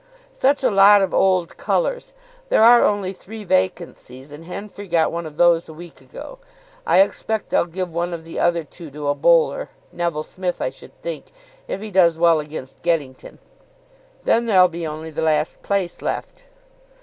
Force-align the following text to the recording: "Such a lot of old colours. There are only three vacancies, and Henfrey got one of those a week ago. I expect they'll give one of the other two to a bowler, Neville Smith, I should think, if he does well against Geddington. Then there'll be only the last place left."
"Such 0.33 0.63
a 0.63 0.71
lot 0.71 1.03
of 1.03 1.13
old 1.13 1.57
colours. 1.57 2.13
There 2.49 2.63
are 2.63 2.83
only 2.83 3.13
three 3.13 3.43
vacancies, 3.43 4.31
and 4.31 4.45
Henfrey 4.45 4.87
got 4.87 5.11
one 5.11 5.27
of 5.27 5.37
those 5.37 5.69
a 5.69 5.75
week 5.75 6.01
ago. 6.01 6.39
I 6.87 7.01
expect 7.01 7.51
they'll 7.51 7.65
give 7.65 7.93
one 7.93 8.11
of 8.11 8.25
the 8.25 8.39
other 8.39 8.63
two 8.63 8.89
to 8.89 9.09
a 9.09 9.13
bowler, 9.13 9.69
Neville 9.91 10.23
Smith, 10.23 10.59
I 10.59 10.71
should 10.71 10.99
think, 11.03 11.25
if 11.67 11.81
he 11.81 11.91
does 11.91 12.17
well 12.17 12.39
against 12.39 12.81
Geddington. 12.81 13.37
Then 14.23 14.47
there'll 14.47 14.67
be 14.67 14.87
only 14.87 15.11
the 15.11 15.21
last 15.21 15.61
place 15.61 16.01
left." 16.01 16.47